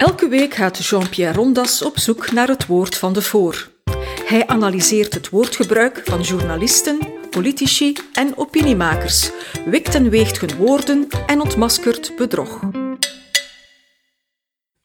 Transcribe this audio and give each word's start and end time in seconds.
Elke 0.00 0.28
week 0.28 0.54
gaat 0.54 0.84
Jean-Pierre 0.84 1.36
Rondas 1.36 1.82
op 1.82 1.98
zoek 1.98 2.32
naar 2.32 2.48
het 2.48 2.66
woord 2.66 2.96
van 2.96 3.12
de 3.12 3.22
voor. 3.22 3.70
Hij 4.24 4.46
analyseert 4.46 5.14
het 5.14 5.28
woordgebruik 5.28 6.02
van 6.04 6.20
journalisten, 6.20 6.98
politici 7.30 7.96
en 8.12 8.36
opiniemakers, 8.36 9.30
wikt 9.64 9.94
en 9.94 10.10
weegt 10.10 10.40
hun 10.40 10.56
woorden 10.56 11.08
en 11.26 11.40
ontmaskert 11.40 12.12
bedrog. 12.16 12.60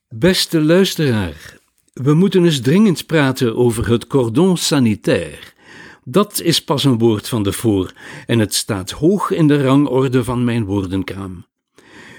Beste 0.07 0.61
luisteraar, 0.61 1.57
we 1.93 2.13
moeten 2.13 2.45
eens 2.45 2.61
dringend 2.61 3.05
praten 3.05 3.55
over 3.55 3.89
het 3.89 4.07
cordon 4.07 4.57
sanitaire. 4.57 5.54
Dat 6.04 6.41
is 6.41 6.63
pas 6.63 6.84
een 6.84 6.97
woord 6.97 7.27
van 7.27 7.43
de 7.43 7.52
voor 7.52 7.93
en 8.25 8.39
het 8.39 8.54
staat 8.54 8.91
hoog 8.91 9.32
in 9.32 9.47
de 9.47 9.63
rangorde 9.63 10.23
van 10.23 10.43
mijn 10.43 10.66
woordenkraam. 10.66 11.45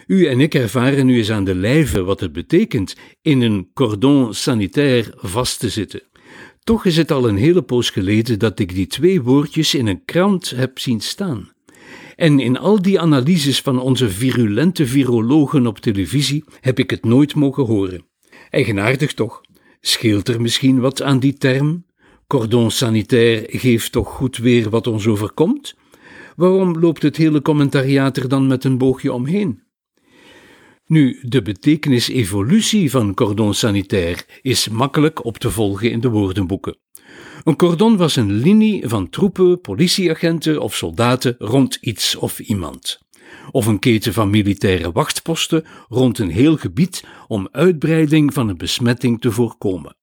U 0.06 0.26
en 0.26 0.40
ik 0.40 0.54
ervaren 0.54 1.06
nu 1.06 1.16
eens 1.16 1.30
aan 1.30 1.44
de 1.44 1.54
lijve 1.54 2.02
wat 2.02 2.20
het 2.20 2.32
betekent 2.32 2.96
in 3.22 3.40
een 3.40 3.70
cordon 3.74 4.34
sanitaire 4.34 5.12
vast 5.16 5.60
te 5.60 5.68
zitten. 5.68 6.02
Toch 6.64 6.84
is 6.84 6.96
het 6.96 7.10
al 7.10 7.28
een 7.28 7.36
hele 7.36 7.62
poos 7.62 7.90
geleden 7.90 8.38
dat 8.38 8.58
ik 8.58 8.74
die 8.74 8.86
twee 8.86 9.22
woordjes 9.22 9.74
in 9.74 9.86
een 9.86 10.04
krant 10.04 10.50
heb 10.50 10.78
zien 10.78 11.00
staan. 11.00 11.52
En 12.16 12.40
in 12.40 12.58
al 12.58 12.82
die 12.82 13.00
analyses 13.00 13.60
van 13.60 13.80
onze 13.80 14.10
virulente 14.10 14.86
virologen 14.86 15.66
op 15.66 15.78
televisie 15.78 16.44
heb 16.60 16.78
ik 16.78 16.90
het 16.90 17.04
nooit 17.04 17.34
mogen 17.34 17.64
horen. 17.64 18.04
Eigenaardig 18.50 19.14
toch? 19.14 19.40
Scheelt 19.80 20.28
er 20.28 20.40
misschien 20.40 20.80
wat 20.80 21.02
aan 21.02 21.18
die 21.18 21.34
term? 21.34 21.84
Cordon 22.26 22.70
sanitaire 22.70 23.58
geeft 23.58 23.92
toch 23.92 24.08
goed 24.08 24.36
weer 24.36 24.70
wat 24.70 24.86
ons 24.86 25.06
overkomt? 25.06 25.74
Waarom 26.36 26.78
loopt 26.78 27.02
het 27.02 27.16
hele 27.16 27.42
commentariaat 27.42 28.16
er 28.16 28.28
dan 28.28 28.46
met 28.46 28.64
een 28.64 28.78
boogje 28.78 29.12
omheen? 29.12 29.65
Nu, 30.88 31.18
de 31.22 31.42
betekenis-evolutie 31.42 32.90
van 32.90 33.14
cordon 33.14 33.54
sanitaire 33.54 34.22
is 34.42 34.68
makkelijk 34.68 35.24
op 35.24 35.38
te 35.38 35.50
volgen 35.50 35.90
in 35.90 36.00
de 36.00 36.08
woordenboeken. 36.08 36.78
Een 37.44 37.56
cordon 37.56 37.96
was 37.96 38.16
een 38.16 38.32
linie 38.32 38.88
van 38.88 39.10
troepen, 39.10 39.60
politieagenten 39.60 40.60
of 40.60 40.74
soldaten 40.74 41.34
rond 41.38 41.78
iets 41.80 42.16
of 42.16 42.38
iemand. 42.38 42.98
Of 43.50 43.66
een 43.66 43.78
keten 43.78 44.12
van 44.12 44.30
militaire 44.30 44.92
wachtposten 44.92 45.64
rond 45.88 46.18
een 46.18 46.30
heel 46.30 46.56
gebied 46.56 47.04
om 47.26 47.48
uitbreiding 47.50 48.32
van 48.32 48.48
een 48.48 48.56
besmetting 48.56 49.20
te 49.20 49.32
voorkomen. 49.32 49.96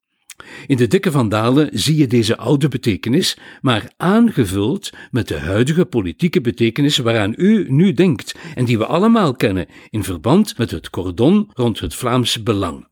In 0.67 0.77
de 0.77 0.87
dikke 0.87 1.11
vandalen 1.11 1.69
zie 1.71 1.95
je 1.95 2.07
deze 2.07 2.37
oude 2.37 2.67
betekenis, 2.67 3.37
maar 3.61 3.91
aangevuld 3.97 4.89
met 5.11 5.27
de 5.27 5.37
huidige 5.37 5.85
politieke 5.85 6.41
betekenis 6.41 6.97
waaraan 6.97 7.33
u 7.37 7.65
nu 7.69 7.93
denkt 7.93 8.35
en 8.55 8.65
die 8.65 8.77
we 8.77 8.85
allemaal 8.85 9.33
kennen 9.33 9.67
in 9.89 10.03
verband 10.03 10.57
met 10.57 10.71
het 10.71 10.89
cordon 10.89 11.49
rond 11.53 11.79
het 11.79 11.95
Vlaams 11.95 12.43
Belang. 12.43 12.87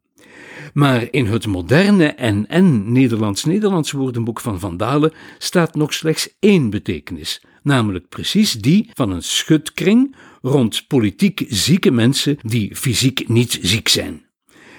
Maar 0.74 1.08
in 1.12 1.26
het 1.26 1.48
moderne 1.48 2.16
NN 2.18 2.92
Nederlands-Nederlands 2.92 3.92
woordenboek 3.92 4.40
van 4.40 4.60
Vandalen 4.60 5.14
staat 5.38 5.76
nog 5.76 5.94
slechts 5.94 6.30
één 6.40 6.70
betekenis, 6.70 7.44
namelijk 7.64 8.10
precies 8.10 8.54
die 8.54 8.90
van 8.94 9.12
een 9.12 9.24
schutkring 9.24 10.16
rond 10.42 10.88
politiek 10.88 11.46
zieke 11.48 11.92
mensen 11.92 12.38
die 12.42 12.76
fysiek 12.76 13.28
niet 13.28 13.60
ziek 13.62 13.88
zijn. 13.88 14.30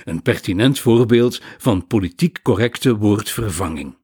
Een 0.05 0.23
pertinent 0.23 0.79
voorbeeld 0.79 1.43
van 1.59 1.87
politiek 1.87 2.39
correcte 2.43 2.97
woordvervanging. 2.97 3.95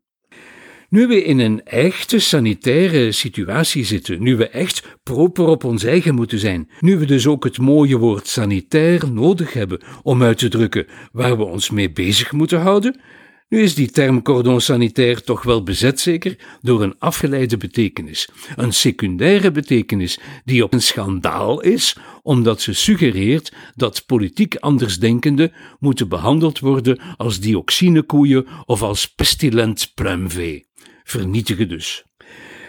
Nu 0.90 1.06
we 1.06 1.24
in 1.24 1.38
een 1.38 1.64
echte 1.64 2.18
sanitaire 2.18 3.12
situatie 3.12 3.84
zitten, 3.84 4.22
nu 4.22 4.36
we 4.36 4.48
echt 4.48 4.98
proper 5.02 5.46
op 5.46 5.64
ons 5.64 5.84
eigen 5.84 6.14
moeten 6.14 6.38
zijn, 6.38 6.70
nu 6.80 6.98
we 6.98 7.06
dus 7.06 7.26
ook 7.26 7.44
het 7.44 7.58
mooie 7.58 7.96
woord 7.96 8.26
sanitair 8.26 9.12
nodig 9.12 9.52
hebben 9.52 9.80
om 10.02 10.22
uit 10.22 10.38
te 10.38 10.48
drukken 10.48 10.86
waar 11.12 11.36
we 11.36 11.44
ons 11.44 11.70
mee 11.70 11.92
bezig 11.92 12.32
moeten 12.32 12.60
houden, 12.60 13.00
nu 13.48 13.62
is 13.62 13.74
die 13.74 13.90
term 13.90 14.22
cordon 14.22 14.60
sanitaire 14.60 15.22
toch 15.22 15.42
wel 15.42 15.62
bezet 15.62 16.00
zeker 16.00 16.36
door 16.60 16.82
een 16.82 16.98
afgeleide 16.98 17.56
betekenis, 17.56 18.28
een 18.56 18.72
secundaire 18.72 19.50
betekenis 19.50 20.18
die 20.44 20.64
op 20.64 20.72
een 20.72 20.82
schandaal 20.82 21.60
is, 21.60 21.96
omdat 22.22 22.60
ze 22.60 22.72
suggereert 22.72 23.52
dat 23.74 24.06
politiek 24.06 24.56
andersdenkenden 24.56 25.52
moeten 25.78 26.08
behandeld 26.08 26.58
worden 26.58 27.00
als 27.16 27.40
dioxinekoeien 27.40 28.46
of 28.66 28.82
als 28.82 29.14
pestilent 29.14 29.92
pluimvee. 29.94 30.66
Vernietigen 31.04 31.68
dus. 31.68 32.04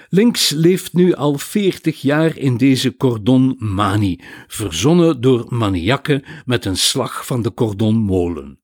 Links 0.10 0.50
leeft 0.50 0.94
nu 0.94 1.14
al 1.14 1.38
veertig 1.38 2.02
jaar 2.02 2.38
in 2.38 2.58
deze 2.58 2.96
cordonmanie, 2.96 4.24
verzonnen 4.48 5.22
door 5.22 5.46
maniakken 5.50 6.24
met 6.46 6.66
een 6.66 6.78
slag 6.78 7.26
van 7.26 7.42
de 7.42 7.54
cordonmolen 7.54 8.60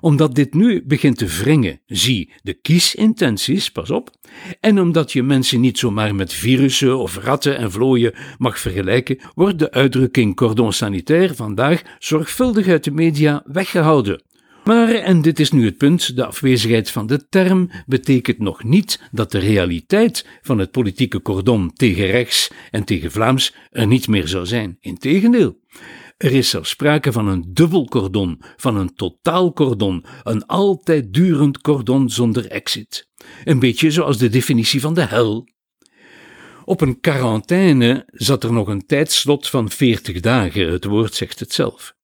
omdat 0.00 0.34
dit 0.34 0.54
nu 0.54 0.82
begint 0.86 1.18
te 1.18 1.26
wringen, 1.26 1.80
zie 1.86 2.32
de 2.42 2.54
kiesintenties, 2.54 3.70
pas 3.70 3.90
op, 3.90 4.10
en 4.60 4.80
omdat 4.80 5.12
je 5.12 5.22
mensen 5.22 5.60
niet 5.60 5.78
zomaar 5.78 6.14
met 6.14 6.32
virussen 6.32 6.98
of 6.98 7.16
ratten 7.16 7.56
en 7.56 7.70
vlooien 7.70 8.14
mag 8.38 8.58
vergelijken, 8.58 9.18
wordt 9.34 9.58
de 9.58 9.70
uitdrukking 9.70 10.36
cordon 10.36 10.72
sanitaire 10.72 11.34
vandaag 11.34 11.82
zorgvuldig 11.98 12.68
uit 12.68 12.84
de 12.84 12.90
media 12.90 13.42
weggehouden. 13.46 14.22
Maar, 14.68 14.88
en 14.88 15.22
dit 15.22 15.40
is 15.40 15.50
nu 15.50 15.64
het 15.64 15.76
punt, 15.76 16.16
de 16.16 16.26
afwezigheid 16.26 16.90
van 16.90 17.06
de 17.06 17.28
term 17.28 17.70
betekent 17.86 18.38
nog 18.38 18.64
niet 18.64 19.00
dat 19.10 19.30
de 19.30 19.38
realiteit 19.38 20.26
van 20.42 20.58
het 20.58 20.70
politieke 20.70 21.22
cordon 21.22 21.72
tegen 21.72 22.06
rechts 22.06 22.50
en 22.70 22.84
tegen 22.84 23.10
Vlaams 23.10 23.54
er 23.70 23.86
niet 23.86 24.08
meer 24.08 24.28
zou 24.28 24.46
zijn. 24.46 24.76
Integendeel. 24.80 25.58
Er 26.18 26.32
is 26.32 26.50
zelfs 26.50 26.70
sprake 26.70 27.12
van 27.12 27.28
een 27.28 27.44
dubbel 27.48 27.84
cordon, 27.84 28.42
van 28.56 28.76
een 28.76 28.94
totaal 28.94 29.52
cordon, 29.52 30.04
een 30.22 30.46
altijd 30.46 31.12
durend 31.12 31.60
cordon 31.60 32.10
zonder 32.10 32.46
exit. 32.46 33.08
Een 33.44 33.58
beetje 33.58 33.90
zoals 33.90 34.18
de 34.18 34.28
definitie 34.28 34.80
van 34.80 34.94
de 34.94 35.04
hel. 35.04 35.48
Op 36.64 36.80
een 36.80 37.00
quarantaine 37.00 38.08
zat 38.12 38.44
er 38.44 38.52
nog 38.52 38.68
een 38.68 38.86
tijdslot 38.86 39.48
van 39.48 39.70
40 39.70 40.20
dagen, 40.20 40.72
het 40.72 40.84
woord 40.84 41.14
zegt 41.14 41.40
het 41.40 41.52
zelf. 41.52 41.96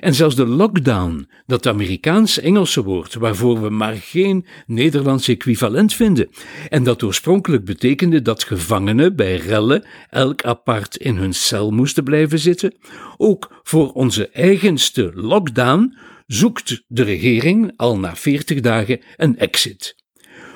En 0.00 0.14
zelfs 0.14 0.34
de 0.34 0.46
lockdown, 0.46 1.28
dat 1.46 1.66
Amerikaans-Engelse 1.66 2.82
woord, 2.82 3.14
waarvoor 3.14 3.62
we 3.62 3.70
maar 3.70 3.94
geen 3.94 4.46
Nederlands 4.66 5.28
equivalent 5.28 5.94
vinden, 5.94 6.28
en 6.68 6.82
dat 6.82 7.02
oorspronkelijk 7.02 7.64
betekende 7.64 8.22
dat 8.22 8.44
gevangenen 8.44 9.16
bij 9.16 9.36
rellen 9.36 9.84
elk 10.10 10.42
apart 10.42 10.96
in 10.96 11.16
hun 11.16 11.34
cel 11.34 11.70
moesten 11.70 12.04
blijven 12.04 12.38
zitten, 12.38 12.74
ook 13.16 13.60
voor 13.62 13.92
onze 13.92 14.28
eigenste 14.28 15.10
lockdown 15.14 15.96
zoekt 16.26 16.84
de 16.88 17.02
regering 17.02 17.72
al 17.76 17.98
na 17.98 18.16
40 18.16 18.60
dagen 18.60 19.00
een 19.16 19.38
exit. 19.38 20.00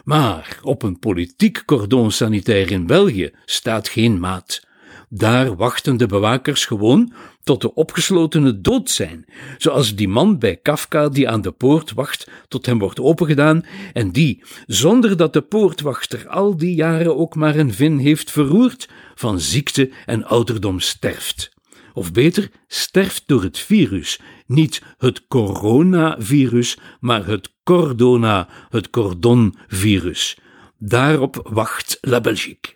Maar 0.04 0.59
op 0.62 0.82
een 0.82 0.98
politiek 0.98 1.65
cordon 1.65 2.10
sanitair 2.10 2.70
in 2.70 2.86
België 2.86 3.31
staat 3.44 3.88
geen 3.88 4.20
maat. 4.20 4.66
Daar 5.08 5.56
wachten 5.56 5.96
de 5.96 6.06
bewakers 6.06 6.64
gewoon 6.64 7.12
tot 7.42 7.60
de 7.60 7.74
opgeslotenen 7.74 8.62
dood 8.62 8.90
zijn, 8.90 9.24
zoals 9.58 9.94
die 9.94 10.08
man 10.08 10.38
bij 10.38 10.56
Kafka 10.56 11.08
die 11.08 11.28
aan 11.28 11.40
de 11.40 11.52
poort 11.52 11.92
wacht 11.92 12.30
tot 12.48 12.66
hem 12.66 12.78
wordt 12.78 13.00
opengedaan 13.00 13.64
en 13.92 14.10
die, 14.10 14.42
zonder 14.66 15.16
dat 15.16 15.32
de 15.32 15.42
poortwachter 15.42 16.28
al 16.28 16.56
die 16.56 16.74
jaren 16.74 17.16
ook 17.16 17.34
maar 17.34 17.56
een 17.56 17.72
vin 17.72 17.98
heeft 17.98 18.30
verroerd, 18.30 18.88
van 19.14 19.40
ziekte 19.40 19.90
en 20.06 20.24
ouderdom 20.24 20.80
sterft. 20.80 21.54
Of 21.94 22.12
beter, 22.12 22.50
sterft 22.66 23.22
door 23.26 23.42
het 23.42 23.58
virus, 23.58 24.20
niet 24.46 24.82
het 24.98 25.26
coronavirus, 25.26 26.78
maar 27.00 27.26
het 27.26 27.52
cordona, 27.64 28.48
het 28.70 28.90
cordonvirus. 28.90 30.38
Daarop 30.78 31.48
wacht 31.50 31.98
La 32.00 32.20
Belgique. 32.20 32.75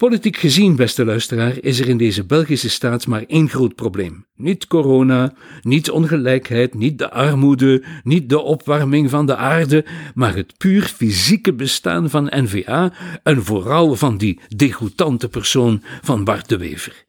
Politiek 0.00 0.36
gezien, 0.36 0.76
beste 0.76 1.04
luisteraar, 1.04 1.58
is 1.60 1.80
er 1.80 1.88
in 1.88 1.96
deze 1.96 2.24
Belgische 2.24 2.70
staat 2.70 3.06
maar 3.06 3.24
één 3.26 3.48
groot 3.48 3.74
probleem. 3.74 4.26
Niet 4.36 4.66
corona, 4.66 5.34
niet 5.62 5.90
ongelijkheid, 5.90 6.74
niet 6.74 6.98
de 6.98 7.10
armoede, 7.10 7.84
niet 8.02 8.28
de 8.28 8.38
opwarming 8.38 9.10
van 9.10 9.26
de 9.26 9.36
aarde, 9.36 9.84
maar 10.14 10.34
het 10.34 10.56
puur 10.56 10.82
fysieke 10.82 11.54
bestaan 11.54 12.10
van 12.10 12.32
NVA 12.34 12.92
en 13.22 13.44
vooral 13.44 13.94
van 13.94 14.16
die 14.16 14.40
degoutante 14.56 15.28
persoon 15.28 15.82
van 16.02 16.24
Bart 16.24 16.48
de 16.48 16.56
Wever. 16.56 17.04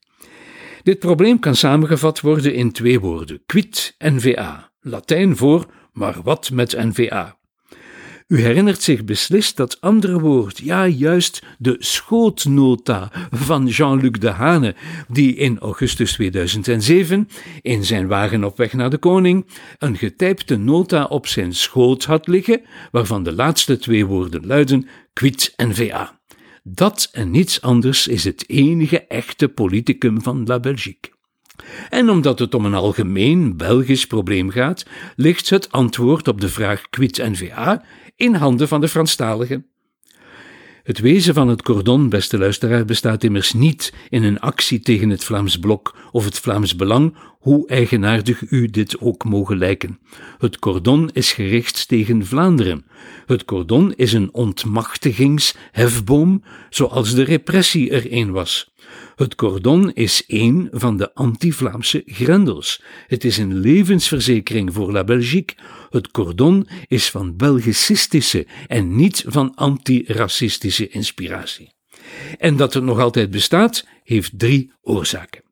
Dit 0.83 0.99
probleem 0.99 1.39
kan 1.39 1.55
samengevat 1.55 2.21
worden 2.21 2.53
in 2.53 2.71
twee 2.71 2.99
woorden: 2.99 3.41
quid 3.45 3.95
NVA, 3.97 4.71
Latijn 4.81 5.37
voor 5.37 5.65
maar 5.93 6.21
wat 6.23 6.51
met 6.51 6.77
NVA. 6.77 7.39
U 8.31 8.41
herinnert 8.41 8.81
zich 8.81 9.03
beslist 9.03 9.57
dat 9.57 9.81
andere 9.81 10.19
woord, 10.19 10.57
ja, 10.57 10.87
juist 10.87 11.43
de 11.57 11.75
schootnota 11.79 13.11
van 13.31 13.67
Jean-Luc 13.67 14.19
Dehane, 14.19 14.75
die 15.07 15.35
in 15.35 15.59
augustus 15.59 16.13
2007 16.13 17.27
in 17.61 17.83
zijn 17.83 18.07
wagen 18.07 18.43
op 18.43 18.57
weg 18.57 18.73
naar 18.73 18.89
de 18.89 18.97
koning 18.97 19.45
een 19.77 19.97
getypte 19.97 20.55
nota 20.57 21.05
op 21.05 21.27
zijn 21.27 21.53
schoot 21.53 22.03
had 22.03 22.27
liggen, 22.27 22.61
waarvan 22.91 23.23
de 23.23 23.33
laatste 23.33 23.77
twee 23.77 24.05
woorden 24.05 24.45
luiden 24.45 24.87
quid 25.13 25.53
NVA. 25.55 26.19
Dat 26.63 27.09
en 27.11 27.31
niets 27.31 27.61
anders 27.61 28.07
is 28.07 28.23
het 28.23 28.49
enige 28.49 29.07
echte 29.07 29.47
politicum 29.47 30.21
van 30.21 30.45
La 30.45 30.59
Belgique. 30.59 31.20
En 31.89 32.09
omdat 32.09 32.39
het 32.39 32.53
om 32.53 32.65
een 32.65 32.73
algemeen 32.73 33.57
Belgisch 33.57 34.07
probleem 34.07 34.49
gaat, 34.49 34.85
ligt 35.15 35.49
het 35.49 35.71
antwoord 35.71 36.27
op 36.27 36.41
de 36.41 36.49
vraag 36.49 36.89
quid 36.89 37.17
NVA 37.17 37.83
in 38.15 38.35
handen 38.35 38.67
van 38.67 38.81
de 38.81 38.87
Franstaligen. 38.87 39.65
Het 40.83 40.99
wezen 40.99 41.33
van 41.33 41.47
het 41.47 41.61
cordon, 41.61 42.09
beste 42.09 42.37
luisteraar, 42.37 42.85
bestaat 42.85 43.23
immers 43.23 43.53
niet 43.53 43.93
in 44.09 44.23
een 44.23 44.39
actie 44.39 44.79
tegen 44.79 45.09
het 45.09 45.23
Vlaams 45.23 45.59
Blok 45.59 45.95
of 46.11 46.25
het 46.25 46.39
Vlaams 46.39 46.75
Belang, 46.75 47.15
hoe 47.41 47.67
eigenaardig 47.67 48.49
u 48.49 48.69
dit 48.69 48.99
ook 48.99 49.25
mogen 49.25 49.57
lijken. 49.57 49.99
Het 50.37 50.59
cordon 50.59 51.09
is 51.13 51.31
gericht 51.31 51.87
tegen 51.87 52.25
Vlaanderen. 52.25 52.85
Het 53.25 53.45
cordon 53.45 53.93
is 53.95 54.13
een 54.13 54.33
ontmachtigingshefboom, 54.33 56.43
zoals 56.69 57.13
de 57.13 57.23
repressie 57.23 57.89
er 57.89 58.13
een 58.13 58.31
was. 58.31 58.73
Het 59.15 59.35
cordon 59.35 59.93
is 59.93 60.23
één 60.27 60.67
van 60.71 60.97
de 60.97 61.13
anti-Vlaamse 61.13 62.03
grendels. 62.05 62.81
Het 63.07 63.23
is 63.23 63.37
een 63.37 63.59
levensverzekering 63.59 64.73
voor 64.73 64.91
La 64.91 65.03
Belgique. 65.03 65.55
Het 65.89 66.11
cordon 66.11 66.67
is 66.87 67.09
van 67.09 67.35
Belgicistische 67.35 68.47
en 68.67 68.95
niet 68.95 69.23
van 69.27 69.55
antiracistische 69.55 70.87
inspiratie. 70.87 71.73
En 72.37 72.55
dat 72.55 72.73
het 72.73 72.83
nog 72.83 72.99
altijd 72.99 73.31
bestaat, 73.31 73.87
heeft 74.03 74.39
drie 74.39 74.71
oorzaken. 74.81 75.50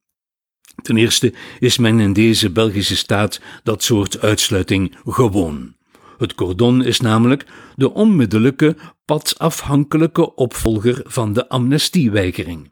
Ten 0.81 0.97
eerste 0.97 1.33
is 1.59 1.77
men 1.77 1.99
in 1.99 2.13
deze 2.13 2.49
Belgische 2.49 2.95
staat 2.95 3.41
dat 3.63 3.83
soort 3.83 4.21
uitsluiting 4.21 4.95
gewoon. 5.05 5.75
Het 6.17 6.35
cordon 6.35 6.83
is 6.83 6.99
namelijk 6.99 7.45
de 7.75 7.93
onmiddellijke, 7.93 8.75
padafhankelijke 9.05 10.35
opvolger 10.35 11.01
van 11.03 11.33
de 11.33 11.49
amnestieweigering. 11.49 12.71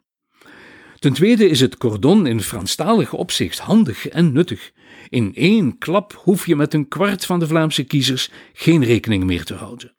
Ten 0.98 1.12
tweede 1.12 1.48
is 1.48 1.60
het 1.60 1.76
cordon 1.76 2.26
in 2.26 2.40
Franstalig 2.40 3.12
opzicht 3.12 3.58
handig 3.58 4.08
en 4.08 4.32
nuttig. 4.32 4.72
In 5.08 5.34
één 5.34 5.78
klap 5.78 6.12
hoef 6.24 6.46
je 6.46 6.56
met 6.56 6.74
een 6.74 6.88
kwart 6.88 7.26
van 7.26 7.38
de 7.38 7.46
Vlaamse 7.46 7.84
kiezers 7.84 8.30
geen 8.52 8.84
rekening 8.84 9.24
meer 9.24 9.44
te 9.44 9.54
houden. 9.54 9.92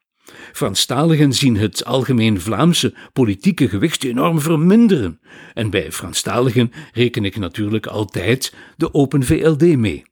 Franstaligen 0.54 1.34
zien 1.34 1.58
het 1.58 1.86
algemeen 1.86 2.42
Vlaamse 2.42 2.94
politieke 3.14 3.70
gewicht 3.70 4.04
enorm 4.04 4.42
verminderen. 4.42 5.20
En 5.54 5.70
bij 5.70 5.92
Franstaligen 5.92 6.72
reken 6.94 7.26
ik 7.26 7.38
natuurlijk 7.38 7.88
altijd 7.88 8.54
de 8.78 8.94
Open 8.94 9.24
VLD 9.24 9.78
mee. 9.78 10.04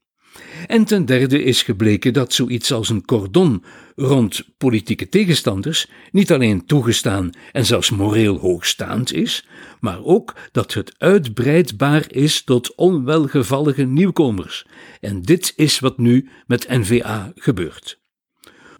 En 0.67 0.85
ten 0.85 1.05
derde 1.05 1.43
is 1.43 1.63
gebleken 1.63 2.13
dat 2.13 2.33
zoiets 2.33 2.71
als 2.71 2.89
een 2.89 3.05
cordon 3.05 3.63
rond 3.95 4.43
politieke 4.57 5.09
tegenstanders 5.09 5.87
niet 6.11 6.31
alleen 6.31 6.65
toegestaan 6.65 7.29
en 7.51 7.65
zelfs 7.65 7.89
moreel 7.89 8.37
hoogstaand 8.37 9.13
is, 9.13 9.47
maar 9.79 10.03
ook 10.03 10.35
dat 10.51 10.73
het 10.73 10.95
uitbreidbaar 10.97 12.05
is 12.07 12.43
tot 12.43 12.75
onwelgevallige 12.75 13.83
nieuwkomers. 13.83 14.65
En 14.99 15.21
dit 15.21 15.53
is 15.55 15.79
wat 15.79 15.97
nu 15.97 16.29
met 16.47 16.67
NVA 16.69 17.31
gebeurt. 17.35 17.99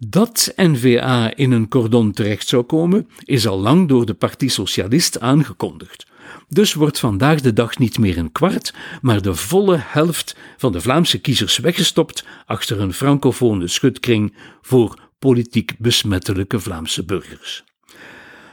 Dat 0.06 0.52
NVA 0.56 1.36
in 1.36 1.50
een 1.50 1.68
cordon 1.68 2.12
terecht 2.12 2.48
zou 2.48 2.62
komen, 2.62 3.08
is 3.24 3.46
al 3.46 3.58
lang 3.58 3.88
door 3.88 4.06
de 4.06 4.14
Partie 4.14 4.48
Socialist 4.48 5.20
aangekondigd. 5.20 6.06
Dus 6.48 6.74
wordt 6.74 6.98
vandaag 6.98 7.40
de 7.40 7.52
dag 7.52 7.78
niet 7.78 7.98
meer 7.98 8.18
een 8.18 8.32
kwart, 8.32 8.74
maar 9.00 9.22
de 9.22 9.34
volle 9.34 9.76
helft 9.80 10.36
van 10.56 10.72
de 10.72 10.80
Vlaamse 10.80 11.18
kiezers 11.20 11.58
weggestopt 11.58 12.24
achter 12.46 12.80
een 12.80 12.92
francofone 12.92 13.68
schutkring 13.68 14.34
voor 14.62 15.00
politiek 15.18 15.74
besmettelijke 15.78 16.60
Vlaamse 16.60 17.04
burgers. 17.04 17.64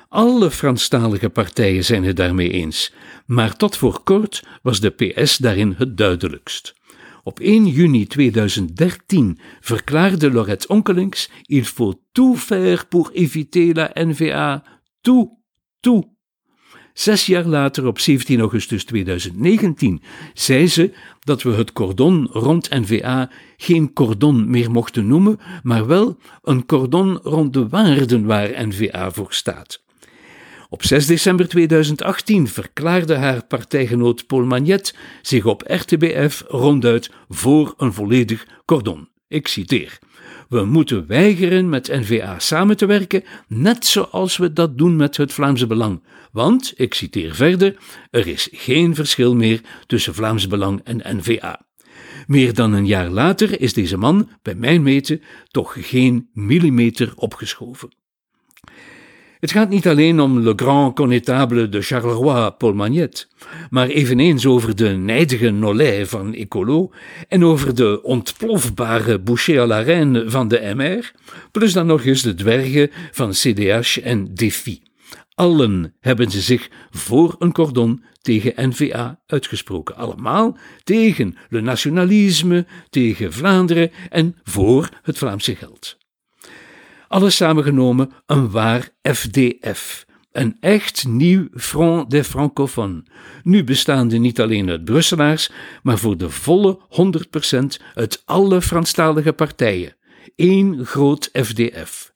Alle 0.10 0.52
Franstalige 0.52 1.30
partijen 1.30 1.86
zijn 1.86 2.04
het 2.04 2.16
daarmee 2.16 2.50
eens, 2.50 2.94
maar 3.26 3.56
tot 3.56 3.78
voor 3.78 4.00
kort 4.04 4.44
was 4.62 4.80
de 4.80 4.90
PS 4.90 5.38
daarin 5.38 5.76
het 5.78 5.98
duidelijkst. 5.98 6.76
Op 7.27 7.39
1 7.39 7.68
juni 7.68 8.06
2013 8.07 9.39
verklaarde 9.62 10.31
Lorette 10.31 10.68
Onkelings: 10.68 11.30
Il 11.42 11.66
faut 11.66 12.01
tout 12.12 12.38
faire 12.39 12.88
pour 12.88 13.10
éviter 13.13 13.74
la 13.74 13.92
NVA. 13.94 14.63
Tout, 15.01 15.30
tout. 15.80 16.06
Zes 16.94 17.25
jaar 17.25 17.45
later, 17.45 17.88
op 17.88 18.00
17 18.00 18.39
augustus 18.39 18.86
2019, 18.86 20.01
zei 20.33 20.68
ze 20.68 20.94
dat 21.19 21.44
we 21.44 21.51
het 21.51 21.74
cordon 21.74 22.27
rond 22.31 22.69
NVA 22.69 23.30
geen 23.57 23.94
cordon 23.94 24.50
meer 24.50 24.72
mochten 24.72 25.07
noemen, 25.07 25.39
maar 25.63 25.88
wel 25.88 26.18
een 26.42 26.66
cordon 26.66 27.19
rond 27.24 27.54
de 27.54 27.68
waarden 27.68 28.25
waar 28.25 28.68
NVA 28.68 29.12
voor 29.12 29.33
staat. 29.33 29.85
Op 30.75 30.83
6 30.83 31.06
december 31.06 31.48
2018 31.48 32.48
verklaarde 32.48 33.16
haar 33.16 33.45
partijgenoot 33.45 34.27
Paul 34.27 34.45
Magnet 34.45 34.95
zich 35.22 35.45
op 35.45 35.63
RTBF 35.68 36.44
ronduit 36.48 37.12
voor 37.30 37.74
een 37.77 37.94
volledig 37.94 38.48
cordon. 38.66 39.10
Ik 39.27 39.48
citeer. 39.48 40.00
We 40.50 40.66
moeten 40.66 41.07
weigeren 41.07 41.69
met 41.69 41.88
NVA 41.88 42.39
samen 42.39 42.77
te 42.77 42.86
werken, 42.86 43.24
net 43.48 43.86
zoals 43.86 44.38
we 44.38 44.54
dat 44.54 44.77
doen 44.77 44.95
met 44.95 45.18
het 45.18 45.33
Vlaamse 45.33 45.68
Belang. 45.68 46.04
Want, 46.31 46.74
ik 46.75 46.94
citeer 46.94 47.36
verder, 47.36 47.75
er 48.12 48.27
is 48.27 48.50
geen 48.51 48.95
verschil 48.95 49.36
meer 49.36 49.62
tussen 49.86 50.16
Vlaams 50.16 50.48
Belang 50.48 50.81
en 50.83 51.18
NVA. 51.18 51.66
Meer 52.27 52.54
dan 52.54 52.74
een 52.74 52.88
jaar 52.88 53.10
later 53.10 53.62
is 53.62 53.74
deze 53.74 53.98
man, 53.98 54.30
bij 54.42 54.56
mijn 54.56 54.83
meten, 54.83 55.22
toch 55.48 55.75
geen 55.80 56.30
millimeter 56.33 57.13
opgeschoven. 57.16 57.89
Het 59.46 59.54
gaat 59.54 59.70
niet 59.70 59.88
alleen 59.88 60.20
om 60.20 60.40
Le 60.40 60.54
Grand 60.56 60.96
Connétable 60.96 61.70
de 61.70 61.82
Charleroi, 61.82 62.52
Paul 62.52 62.74
Magnet, 62.74 63.28
maar 63.70 63.88
eveneens 63.88 64.46
over 64.46 64.76
de 64.76 64.90
nijdige 64.90 65.50
Nollet 65.50 66.10
van 66.10 66.34
Ecolo 66.34 66.92
en 67.28 67.44
over 67.44 67.76
de 67.76 68.04
ontplofbare 68.04 69.20
Boucher 69.20 69.62
à 69.62 69.66
la 69.66 69.80
Reine 69.80 70.30
van 70.30 70.48
de 70.48 70.74
MR, 70.76 71.12
plus 71.52 71.74
dan 71.74 71.86
nog 71.86 72.06
eens 72.06 72.22
de 72.22 72.34
dwergen 72.34 72.92
van 73.12 73.32
CDH 73.32 73.98
en 74.04 74.34
Défi. 74.34 74.82
Allen 75.34 75.94
hebben 76.00 76.32
ze 76.32 76.42
zich 76.42 76.70
voor 76.92 77.36
een 77.40 77.52
cordon 77.52 78.04
tegen 78.22 78.70
NVA 78.70 79.20
uitgesproken. 79.28 79.96
Allemaal 79.96 80.58
tegen 80.84 81.38
le 81.50 81.62
nationalisme, 81.62 82.66
tegen 82.90 83.34
Vlaanderen 83.34 83.92
en 84.10 84.36
voor 84.44 84.90
het 85.02 85.18
Vlaamse 85.18 85.56
geld. 85.56 85.98
Alles 87.07 87.36
samengenomen 87.36 88.12
een 88.25 88.52
waar 88.52 88.90
FDF. 89.02 90.06
Een 90.31 90.57
echt 90.60 91.07
nieuw 91.07 91.48
Front 91.54 92.10
des 92.10 92.28
Francophones. 92.28 93.04
Nu 93.44 93.63
bestaande 93.63 94.18
niet 94.18 94.42
alleen 94.42 94.69
uit 94.69 94.86
Brusselaars, 94.86 95.52
maar 95.84 95.98
voor 95.98 96.18
de 96.18 96.30
volle 96.30 96.80
100% 97.50 97.84
uit 97.94 98.22
alle 98.25 98.62
Franstalige 98.62 99.34
partijen. 99.34 99.96
Eén 100.36 100.86
groot 100.86 101.30
FDF. 101.34 102.13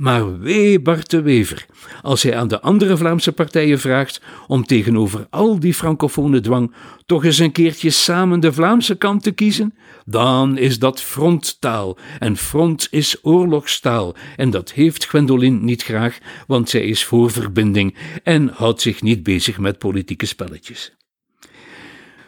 Maar 0.00 0.38
wee 0.38 0.80
Bart 0.80 1.10
de 1.10 1.22
Wever, 1.22 1.66
als 2.02 2.22
hij 2.22 2.36
aan 2.36 2.48
de 2.48 2.60
andere 2.60 2.96
Vlaamse 2.96 3.32
partijen 3.32 3.78
vraagt 3.78 4.20
om 4.46 4.64
tegenover 4.64 5.26
al 5.30 5.60
die 5.60 5.74
francofone 5.74 6.40
dwang 6.40 6.74
toch 7.06 7.24
eens 7.24 7.38
een 7.38 7.52
keertje 7.52 7.90
samen 7.90 8.40
de 8.40 8.52
Vlaamse 8.52 8.94
kant 8.94 9.22
te 9.22 9.30
kiezen, 9.30 9.74
dan 10.04 10.58
is 10.58 10.78
dat 10.78 11.02
fronttaal. 11.02 11.98
En 12.18 12.36
front 12.36 12.88
is 12.90 13.18
oorlogstaal. 13.22 14.14
En 14.36 14.50
dat 14.50 14.72
heeft 14.72 15.06
Gwendolyn 15.06 15.64
niet 15.64 15.82
graag, 15.82 16.18
want 16.46 16.68
zij 16.68 16.82
is 16.82 17.04
voor 17.04 17.30
verbinding 17.30 17.96
en 18.22 18.48
houdt 18.48 18.80
zich 18.80 19.02
niet 19.02 19.22
bezig 19.22 19.58
met 19.58 19.78
politieke 19.78 20.26
spelletjes. 20.26 20.92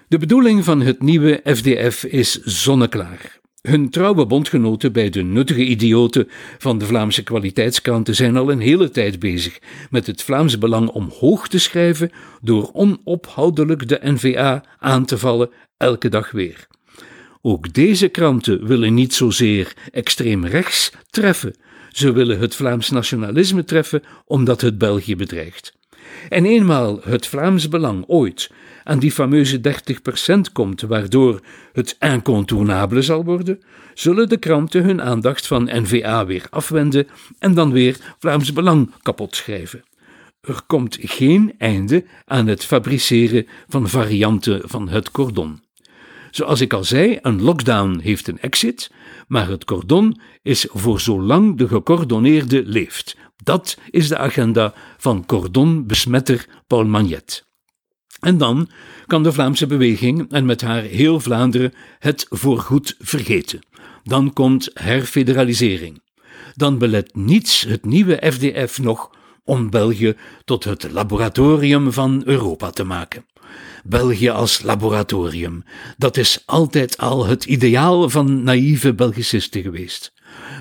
De 0.08 0.18
bedoeling 0.18 0.64
van 0.64 0.80
het 0.80 1.02
nieuwe 1.02 1.40
FDF 1.44 2.04
is 2.04 2.42
zonneklaar. 2.42 3.40
Hun 3.68 3.90
trouwe 3.90 4.26
bondgenoten 4.26 4.92
bij 4.92 5.10
de 5.10 5.22
nuttige 5.22 5.64
idioten 5.64 6.28
van 6.58 6.78
de 6.78 6.86
Vlaamse 6.86 7.22
kwaliteitskranten 7.22 8.14
zijn 8.14 8.36
al 8.36 8.50
een 8.50 8.60
hele 8.60 8.90
tijd 8.90 9.18
bezig 9.18 9.58
met 9.90 10.06
het 10.06 10.22
Vlaams 10.22 10.58
belang 10.58 10.88
omhoog 10.88 11.48
te 11.48 11.58
schrijven 11.58 12.10
door 12.40 12.70
onophoudelijk 12.72 13.88
de 13.88 14.00
NVA 14.02 14.64
aan 14.78 15.04
te 15.04 15.18
vallen, 15.18 15.50
elke 15.76 16.08
dag 16.08 16.30
weer. 16.30 16.66
Ook 17.42 17.72
deze 17.72 18.08
kranten 18.08 18.66
willen 18.66 18.94
niet 18.94 19.14
zozeer 19.14 19.72
extreem 19.92 20.46
rechts 20.46 20.92
treffen, 21.10 21.54
ze 21.90 22.12
willen 22.12 22.38
het 22.38 22.54
Vlaams 22.54 22.90
nationalisme 22.90 23.64
treffen 23.64 24.02
omdat 24.24 24.60
het 24.60 24.78
België 24.78 25.16
bedreigt. 25.16 25.80
En 26.28 26.44
eenmaal 26.44 27.00
het 27.02 27.26
Vlaams 27.26 27.68
belang 27.68 28.04
ooit 28.06 28.50
aan 28.84 28.98
die 28.98 29.12
fameuze 29.12 29.60
30% 29.60 30.52
komt, 30.52 30.80
waardoor 30.80 31.40
het 31.72 31.96
incontournable 32.00 33.02
zal 33.02 33.24
worden, 33.24 33.62
zullen 33.94 34.28
de 34.28 34.36
kranten 34.36 34.84
hun 34.84 35.02
aandacht 35.02 35.46
van 35.46 35.68
NVA 35.72 36.26
weer 36.26 36.46
afwenden 36.50 37.06
en 37.38 37.54
dan 37.54 37.72
weer 37.72 37.96
Vlaams 38.18 38.52
Belang 38.52 38.90
kapot 39.02 39.36
schrijven. 39.36 39.84
Er 40.40 40.60
komt 40.66 40.98
geen 41.00 41.54
einde 41.58 42.04
aan 42.24 42.46
het 42.46 42.64
fabriceren 42.64 43.46
van 43.68 43.88
varianten 43.88 44.60
van 44.64 44.88
het 44.88 45.10
cordon. 45.10 45.62
Zoals 46.30 46.60
ik 46.60 46.72
al 46.72 46.84
zei, 46.84 47.18
een 47.22 47.42
lockdown 47.42 47.98
heeft 47.98 48.28
een 48.28 48.40
exit, 48.40 48.90
maar 49.32 49.48
het 49.48 49.64
cordon 49.64 50.20
is 50.42 50.66
voor 50.70 51.00
zolang 51.00 51.58
de 51.58 51.68
gecordoneerde 51.68 52.62
leeft. 52.64 53.16
Dat 53.44 53.78
is 53.90 54.08
de 54.08 54.16
agenda 54.18 54.74
van 54.98 55.26
cordonbesmetter 55.26 56.46
Paul 56.66 56.84
Magnet. 56.84 57.46
En 58.20 58.38
dan 58.38 58.68
kan 59.06 59.22
de 59.22 59.32
Vlaamse 59.32 59.66
beweging 59.66 60.32
en 60.32 60.44
met 60.44 60.60
haar 60.60 60.82
heel 60.82 61.20
Vlaanderen 61.20 61.72
het 61.98 62.26
voorgoed 62.28 62.96
vergeten. 62.98 63.60
Dan 64.02 64.32
komt 64.32 64.70
herfederalisering. 64.74 66.02
Dan 66.54 66.78
belet 66.78 67.14
niets 67.14 67.60
het 67.60 67.84
nieuwe 67.84 68.30
FDF 68.32 68.78
nog 68.78 69.10
om 69.44 69.70
België 69.70 70.16
tot 70.44 70.64
het 70.64 70.90
laboratorium 70.90 71.92
van 71.92 72.22
Europa 72.24 72.70
te 72.70 72.84
maken. 72.84 73.26
België 73.84 74.28
als 74.28 74.62
laboratorium, 74.62 75.64
dat 75.98 76.16
is 76.16 76.42
altijd 76.46 76.98
al 76.98 77.26
het 77.26 77.44
ideaal 77.44 78.10
van 78.10 78.42
naïeve 78.42 78.94
Belgicisten 78.94 79.62
geweest. 79.62 80.12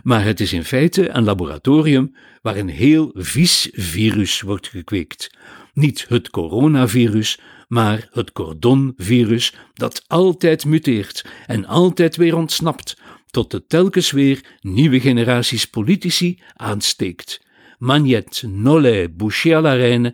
Maar 0.04 0.24
het 0.24 0.40
is 0.40 0.54
in 0.54 0.64
feite 0.64 1.10
een 1.10 1.24
laboratorium 1.24 2.16
waar 2.42 2.58
een 2.58 2.70
heel 2.70 3.12
vies 3.14 3.70
virus 3.72 4.42
wordt 4.42 4.68
gekweekt. 4.68 5.30
Niet 5.74 6.06
het 6.10 6.30
coronavirus, 6.30 7.40
maar 7.68 8.10
het 8.12 8.32
cordonvirus 8.32 9.54
dat 9.74 10.04
altijd 10.08 10.66
muteert 10.66 11.26
en 11.46 11.66
altijd 11.66 12.16
weer 12.16 12.36
ontsnapt, 12.36 12.98
tot 13.30 13.52
het 13.52 13.70
telkens 13.70 14.12
weer 14.12 14.44
nieuwe 14.62 15.00
generaties 15.00 15.66
politici 15.66 16.40
aansteekt. 16.56 17.42
Magnet, 17.78 18.44
Nollet, 18.48 19.18
Boucher 19.18 19.56
à 19.56 19.62
la 19.62 19.74
Reine 19.74 20.14